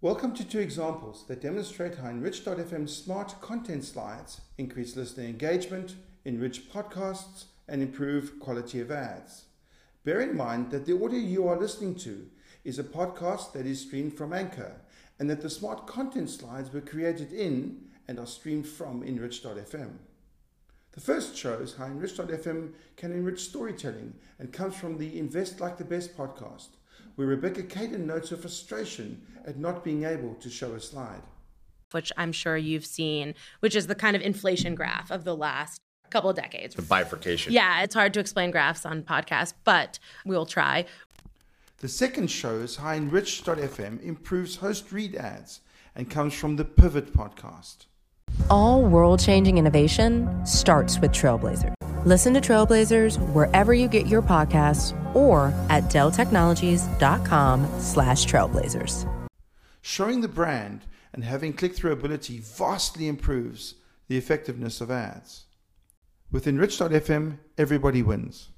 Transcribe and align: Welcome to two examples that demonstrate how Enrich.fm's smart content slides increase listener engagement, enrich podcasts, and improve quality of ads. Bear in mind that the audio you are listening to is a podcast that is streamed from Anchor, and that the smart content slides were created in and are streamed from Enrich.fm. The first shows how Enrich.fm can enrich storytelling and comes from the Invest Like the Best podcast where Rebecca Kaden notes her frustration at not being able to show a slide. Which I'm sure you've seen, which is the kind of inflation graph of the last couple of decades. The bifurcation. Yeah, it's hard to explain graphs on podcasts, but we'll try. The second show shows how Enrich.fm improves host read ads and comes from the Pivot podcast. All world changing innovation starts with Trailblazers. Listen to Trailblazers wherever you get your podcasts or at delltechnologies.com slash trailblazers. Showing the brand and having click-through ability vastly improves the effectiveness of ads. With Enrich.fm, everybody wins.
Welcome 0.00 0.32
to 0.34 0.44
two 0.44 0.60
examples 0.60 1.24
that 1.26 1.40
demonstrate 1.40 1.96
how 1.96 2.06
Enrich.fm's 2.06 2.96
smart 2.96 3.40
content 3.40 3.82
slides 3.82 4.40
increase 4.56 4.94
listener 4.94 5.24
engagement, 5.24 5.96
enrich 6.24 6.70
podcasts, 6.70 7.46
and 7.66 7.82
improve 7.82 8.38
quality 8.38 8.78
of 8.78 8.92
ads. 8.92 9.46
Bear 10.04 10.20
in 10.20 10.36
mind 10.36 10.70
that 10.70 10.86
the 10.86 10.94
audio 10.94 11.18
you 11.18 11.48
are 11.48 11.58
listening 11.58 11.96
to 11.96 12.28
is 12.62 12.78
a 12.78 12.84
podcast 12.84 13.52
that 13.54 13.66
is 13.66 13.80
streamed 13.80 14.16
from 14.16 14.32
Anchor, 14.32 14.82
and 15.18 15.28
that 15.28 15.40
the 15.40 15.50
smart 15.50 15.88
content 15.88 16.30
slides 16.30 16.72
were 16.72 16.80
created 16.80 17.32
in 17.32 17.88
and 18.06 18.20
are 18.20 18.26
streamed 18.26 18.68
from 18.68 19.02
Enrich.fm. 19.02 19.96
The 20.92 21.00
first 21.00 21.36
shows 21.36 21.74
how 21.76 21.86
Enrich.fm 21.86 22.72
can 22.94 23.10
enrich 23.10 23.40
storytelling 23.40 24.14
and 24.38 24.52
comes 24.52 24.76
from 24.76 24.98
the 24.98 25.18
Invest 25.18 25.60
Like 25.60 25.76
the 25.76 25.84
Best 25.84 26.16
podcast 26.16 26.68
where 27.16 27.26
Rebecca 27.26 27.62
Kaden 27.62 28.06
notes 28.06 28.30
her 28.30 28.36
frustration 28.36 29.22
at 29.46 29.58
not 29.58 29.84
being 29.84 30.04
able 30.04 30.34
to 30.34 30.50
show 30.50 30.74
a 30.74 30.80
slide. 30.80 31.22
Which 31.92 32.12
I'm 32.16 32.32
sure 32.32 32.56
you've 32.56 32.86
seen, 32.86 33.34
which 33.60 33.74
is 33.74 33.86
the 33.86 33.94
kind 33.94 34.14
of 34.14 34.22
inflation 34.22 34.74
graph 34.74 35.10
of 35.10 35.24
the 35.24 35.34
last 35.34 35.80
couple 36.10 36.30
of 36.30 36.36
decades. 36.36 36.74
The 36.74 36.82
bifurcation. 36.82 37.52
Yeah, 37.52 37.82
it's 37.82 37.94
hard 37.94 38.14
to 38.14 38.20
explain 38.20 38.50
graphs 38.50 38.84
on 38.86 39.02
podcasts, 39.02 39.54
but 39.64 39.98
we'll 40.24 40.46
try. 40.46 40.86
The 41.78 41.88
second 41.88 42.28
show 42.28 42.58
shows 42.58 42.76
how 42.76 42.92
Enrich.fm 42.92 44.02
improves 44.02 44.56
host 44.56 44.90
read 44.90 45.14
ads 45.14 45.60
and 45.94 46.10
comes 46.10 46.34
from 46.34 46.56
the 46.56 46.64
Pivot 46.64 47.12
podcast. 47.12 47.86
All 48.50 48.82
world 48.82 49.20
changing 49.20 49.58
innovation 49.58 50.44
starts 50.44 50.98
with 50.98 51.12
Trailblazers. 51.12 51.77
Listen 52.08 52.32
to 52.32 52.40
Trailblazers 52.40 53.18
wherever 53.34 53.74
you 53.74 53.86
get 53.86 54.06
your 54.06 54.22
podcasts 54.22 54.94
or 55.14 55.52
at 55.68 55.90
delltechnologies.com 55.90 57.80
slash 57.80 58.24
trailblazers. 58.24 59.28
Showing 59.82 60.22
the 60.22 60.26
brand 60.28 60.86
and 61.12 61.22
having 61.22 61.52
click-through 61.52 61.92
ability 61.92 62.38
vastly 62.38 63.08
improves 63.08 63.74
the 64.06 64.16
effectiveness 64.16 64.80
of 64.80 64.90
ads. 64.90 65.44
With 66.32 66.46
Enrich.fm, 66.46 67.40
everybody 67.58 68.02
wins. 68.02 68.48